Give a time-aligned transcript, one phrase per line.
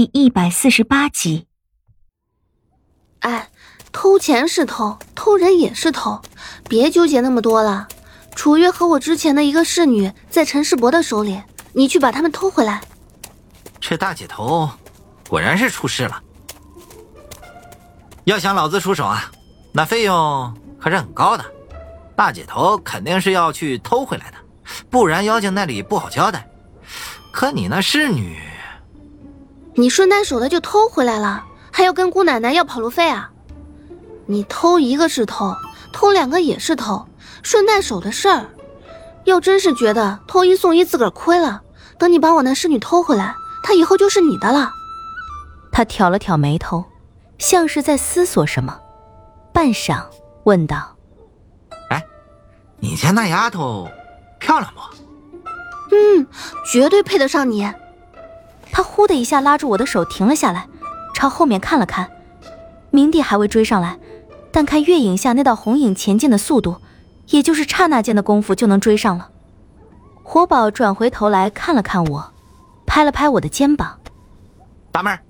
[0.00, 1.46] 第一百四十八集。
[3.18, 3.50] 哎，
[3.92, 6.22] 偷钱是偷，偷人也是偷，
[6.70, 7.86] 别纠结那么多了。
[8.34, 11.38] 楚月和我之前的一个侍女在陈世伯的手里，
[11.74, 12.80] 你去把他们偷回来。
[13.78, 14.70] 这大姐头
[15.28, 16.22] 果然是出事了。
[18.24, 19.30] 要想老子出手啊，
[19.70, 21.44] 那费用可是很高的。
[22.16, 24.38] 大姐头肯定是要去偷回来的，
[24.88, 26.48] 不然妖精那里不好交代。
[27.30, 28.40] 可你那侍女，
[29.80, 31.42] 你顺带手的就偷回来了，
[31.72, 33.30] 还要跟姑奶奶要跑路费啊？
[34.26, 35.56] 你偷一个是偷，
[35.90, 37.06] 偷两个也是偷，
[37.42, 38.50] 顺带手的事儿。
[39.24, 41.62] 要真是觉得偷一送一自个儿亏了，
[41.98, 44.70] 等你把我那侍女偷回来，她以后就是你的了。
[45.72, 46.84] 他挑了挑眉头，
[47.38, 48.78] 像是在思索什么，
[49.50, 50.04] 半晌
[50.44, 50.94] 问道
[51.88, 52.04] ：“哎，
[52.80, 53.88] 你家那丫头
[54.38, 54.80] 漂亮不？”
[55.96, 56.26] 嗯，
[56.70, 57.66] 绝对配得上你。
[58.72, 60.68] 他呼的一下拉住我的手，停了下来，
[61.14, 62.10] 朝后面看了看。
[62.90, 63.98] 明帝还未追上来，
[64.52, 66.80] 但看月影下那道红影前进的速度，
[67.28, 69.30] 也就是刹那间的功夫就能追上了。
[70.22, 72.32] 活宝转回头来看了看我，
[72.86, 73.98] 拍了拍我的肩膀
[74.92, 75.20] ：“大妹儿，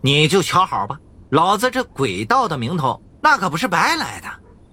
[0.00, 0.98] 你就瞧好吧，
[1.30, 4.28] 老子这鬼道的名头那可不是白来的。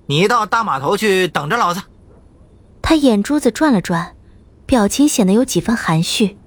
[0.06, 1.82] 你到大码头去等着老子。”
[2.82, 4.16] 他眼珠子转了转。
[4.66, 6.38] 表情显得有几分含蓄，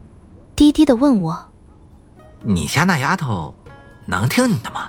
[0.57, 1.46] 低低的问我
[2.47, 3.55] ：“你家那丫头
[4.07, 4.89] 能听你的吗？”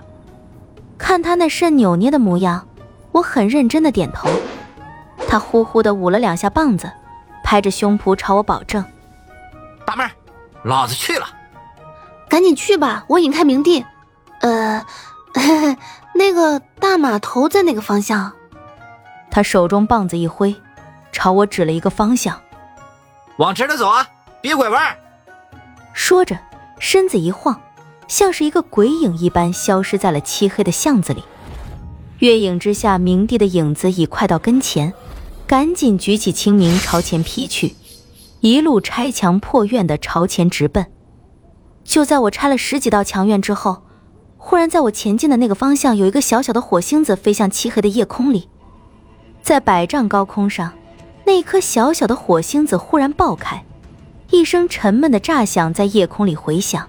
[0.98, 2.68] 看她那甚扭捏的模样，
[3.12, 4.30] 我很认真的点头。
[5.28, 6.92] 她呼呼的舞了两下棒子，
[7.44, 8.84] 拍着胸脯朝我保证
[9.86, 10.12] ：“大妹儿，
[10.64, 11.28] 老子去了。”
[12.30, 13.86] 赶紧去吧，我引开明帝。
[14.42, 14.86] 呃，
[16.14, 18.34] 那个大码头在哪个方向？
[19.32, 20.56] 他手中棒子一挥，
[21.12, 22.40] 朝我指了一个方向。
[23.38, 24.08] 往直的走啊，
[24.42, 24.98] 别拐弯。
[25.94, 26.38] 说着，
[26.80, 27.60] 身子一晃，
[28.08, 31.24] 像是一个鬼影一般，消失在了漆黑的巷子里。
[32.20, 34.94] 月影之下，明帝的影子已快到跟前，
[35.46, 37.76] 赶紧举起清明朝前劈去，
[38.42, 40.86] 一路拆墙破院的朝前直奔。
[41.84, 43.84] 就在我拆了十几道墙院之后，
[44.38, 48.50] 忽然在我前进的那个方向，有一个小小的火星子飞向漆黑的夜空里，
[49.42, 50.74] 在百丈高空上。
[51.26, 53.66] 那一颗小小的火星子忽然爆开，
[54.38, 56.88] 一声沉闷的炸响在夜空里回响，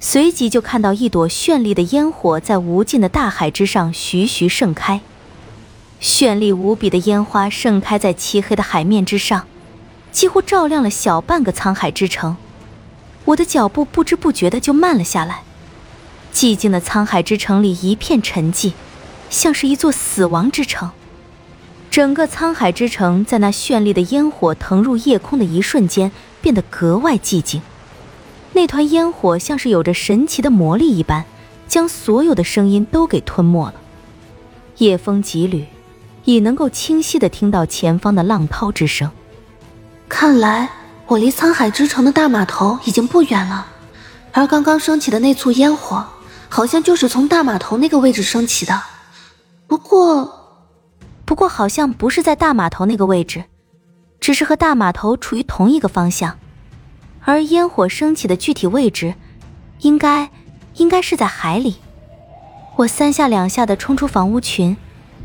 [0.00, 5.02] 随即就看到一朵绚丽的烟火在无尽的大海之上徐徐盛开。
[6.00, 9.46] 绚丽无比的烟花盛开在漆黑的海面之上，
[10.10, 12.38] 几乎照亮了小半个沧海之城。
[13.26, 15.42] 我的脚步不知不觉的就慢了下来。
[16.32, 18.72] 寂静的沧海之城里一片沉寂，
[19.28, 20.90] 像是一座死亡之城。
[21.90, 27.62] 整个沧海之城在那绚丽的烟火腾入夜空的一瞬间，变得格外寂静。
[28.52, 31.24] 那团烟火像是有着神奇的魔力一般，
[31.68, 33.74] 将所有的声音都给吞没了。
[34.78, 35.66] 夜风几缕，
[36.24, 39.10] 已能够清晰的听到前方的浪涛之声。
[40.08, 40.68] 看来
[41.06, 43.66] 我离沧海之城的大码头已经不远了，
[44.32, 46.04] 而刚刚升起的那簇烟火，
[46.48, 48.82] 好像就是从大码头那个位置升起的。
[49.66, 50.36] 不过。
[51.24, 53.44] 不过好像不是在大码头那个位置，
[54.20, 56.38] 只是和大码头处于同一个方向，
[57.24, 59.14] 而烟火升起的具体位置，
[59.80, 60.30] 应该
[60.74, 61.76] 应该是在海里。
[62.76, 64.76] 我三下两下的冲出房屋群，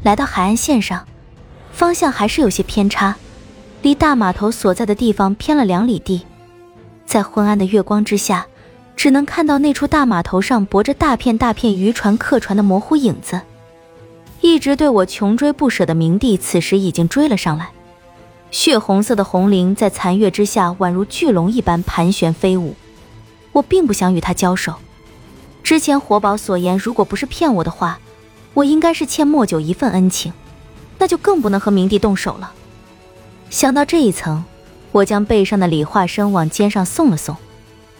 [0.03, 1.05] 来到海岸线上，
[1.71, 3.15] 方向还是有些偏差，
[3.81, 6.25] 离大码头所在的地方偏了两里地。
[7.05, 8.47] 在昏暗的月光之下，
[8.95, 13.41] 只能看到那处大码头上泊着大片大片渔船客船的模糊影子。
[14.41, 17.69] 一直对我穷追不舍的明帝，此时已经追了上来。
[18.51, 22.75] 血红色的红绫在残月之下，宛如巨龙一般盘旋飞舞。
[23.51, 24.75] 我并不想与他交手。
[25.63, 27.99] 之前活宝所言，如果不是骗我的话，
[28.53, 30.31] 我应该是欠莫九一份恩情，
[30.97, 32.53] 那就更不能和明帝动手了。
[33.49, 34.43] 想到这一层，
[34.91, 37.35] 我将背上的李化生往肩上送了送，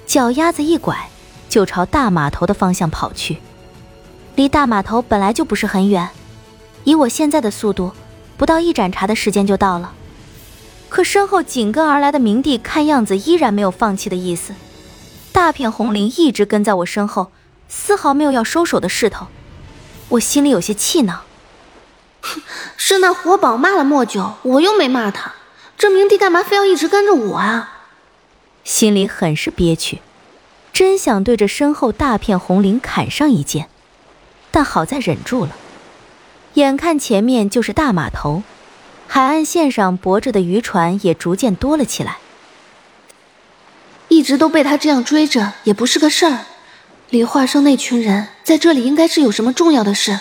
[0.05, 1.09] 脚丫子一拐，
[1.50, 3.37] 就朝大码头的方向跑去。
[4.35, 6.09] 离大码头本来就不是很远。
[6.84, 7.91] 以我现在的速度，
[8.37, 9.91] 不到一盏茶的时间就到了。
[10.90, 14.53] 可身后紧跟而来的明帝，看样子依然没有放弃的意思。
[15.32, 17.32] 大片红绫一直跟在我身后，
[17.67, 19.28] 丝毫没有要收手的势头。
[20.09, 21.23] 我心里有些气恼。
[22.22, 22.41] 哼，
[22.78, 25.34] 是那活宝骂了莫九，我又没骂他，
[25.78, 27.72] 这明帝干嘛非要一直跟着我啊？
[28.64, 30.02] 心里很是憋屈，
[30.72, 33.70] 真想对着身后大片红绫砍上一剑，
[34.49, 35.52] 但好在忍住了。
[36.53, 38.41] 眼看前面就是大码头，
[39.07, 42.17] 海岸线上泊着的渔船也逐渐多了起来。
[44.07, 46.46] 一直都被他这样追着也不是个事儿，
[47.09, 50.19] 李化生那群人在这里应该是有什么重要的事，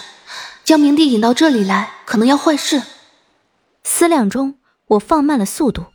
[0.65, 2.83] 将明帝引到这里来，可能要坏事。
[3.83, 4.55] 思量中，
[4.89, 5.87] 我放慢了速度，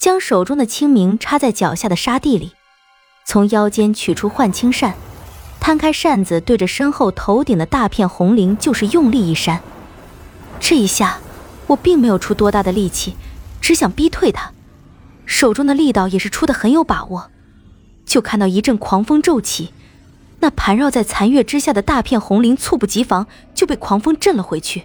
[0.00, 2.52] 将手中的清明插在脚下的沙地里，
[3.24, 4.94] 从腰间取出幻青扇，
[5.60, 9.60] 摊开扇子，对着身后头顶的大片红绫就是用力一扇。
[10.58, 11.20] 这一下，
[11.70, 13.16] 我并没有出多大的力气，
[13.60, 14.52] 只想逼退他，
[15.26, 17.30] 手中的力道也是出的很有把握。
[18.04, 19.72] 就看到一阵狂风骤起，
[20.40, 24.84] 那盘绕在残月之下的大片红绫猝不及防就被狂风震了回去。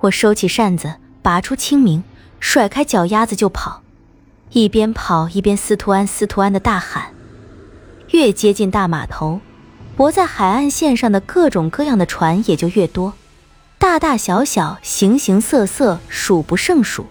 [0.00, 0.96] 我收起扇子。
[1.20, 2.04] 拔出清明，
[2.40, 3.82] 甩开脚丫子就跑，
[4.52, 7.12] 一边跑一边司徒安司徒安的大喊。
[8.12, 9.40] 越接近大码头，
[9.94, 13.12] 泊在海岸线上的各种各样的船也就越多，
[13.78, 17.06] 大大小小、形形色色，数不胜数。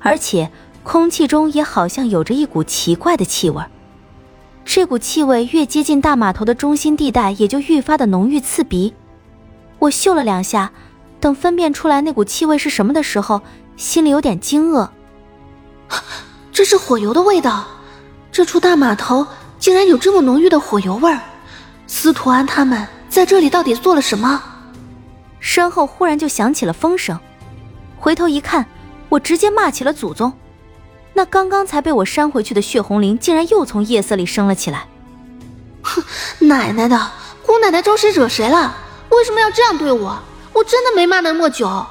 [0.00, 0.50] 而且
[0.82, 3.62] 空气中也好像有着一股奇怪的气味。
[4.64, 8.92] 这股气味越接近大码头的中心地带，也就愈发的浓郁刺鼻。
[9.78, 10.72] 我嗅了两下。
[11.20, 13.40] 等分辨出来那股气味是什么的时候，
[13.78, 14.90] 心里有点惊愕。
[16.52, 17.64] 这是火油的味道，
[18.30, 19.26] 这处大码头
[19.58, 21.18] 竟然有这么浓郁的火油味儿。
[21.86, 24.42] 司徒安他们在这里到底做了什么？
[25.44, 27.20] 身后忽然就响起了风声，
[27.98, 28.64] 回头一看，
[29.10, 30.32] 我直接骂起了祖宗。
[31.12, 34.86] 那刚刚才被我扇回去的血红绫，竟然又从夜色里升了起来。
[35.82, 36.02] 哼，
[36.48, 36.98] 奶奶的，
[37.44, 38.74] 姑奶奶招谁惹谁了？
[39.10, 40.18] 为什么要这样对我？
[40.54, 41.84] 我真的没骂那莫九，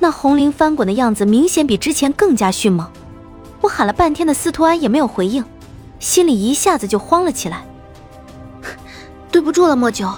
[0.00, 2.90] 那红绫翻滚的样子明显比之前更加迅猛。
[3.60, 5.44] 我喊了半天的司徒安也没有回应，
[6.00, 7.64] 心里一下子就慌了起来。
[9.30, 10.12] 对不住了，莫九，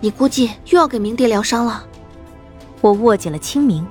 [0.00, 1.84] 你估计又要给明帝疗伤了。
[2.80, 3.86] 我握紧了清明，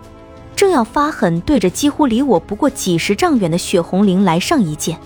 [0.56, 5.00] 正要发狠对着几乎离我不过几十丈远的血红绫来上一剑，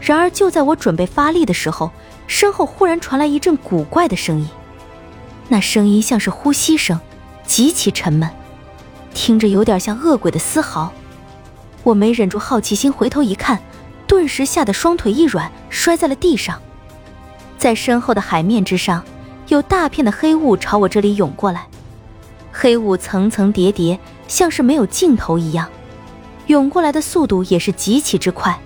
[0.00, 1.90] 然而就在我准备发力的时候，
[2.26, 4.48] 身后忽然传来一阵古怪的声音，
[5.48, 6.98] 那声音像是呼吸声。
[7.46, 8.28] 极其沉闷，
[9.14, 10.92] 听着有点像恶鬼的嘶嚎。
[11.82, 13.58] 我没忍住好奇心，回头一看，
[14.06, 16.60] 顿时吓得双腿一软，摔在了地上。
[17.56, 19.02] 在身后的海面之上，
[19.48, 21.66] 有大片的黑雾朝我这里涌过来，
[22.52, 25.66] 黑雾层层叠叠，像是没有尽头一样，
[26.48, 28.58] 涌过来的速度也是极其之快，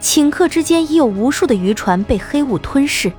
[0.00, 3.12] 顷刻之间已有无数的渔船被黑雾吞噬。